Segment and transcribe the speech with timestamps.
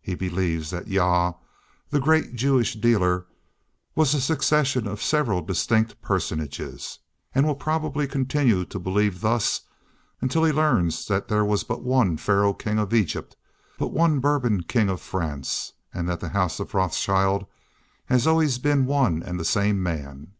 [0.00, 1.34] He believes that Jah,
[1.90, 3.26] the grand Jewish dealer,
[3.94, 6.98] was a succession of several distinct personages;
[7.34, 9.60] and will probably continue to believe thus
[10.22, 13.36] until he learns that there was but one Pharaoh King of Egypt,
[13.78, 17.44] but one Bourbon King of France, and that the House of Rothschild
[18.06, 20.32] has always been one and the same man.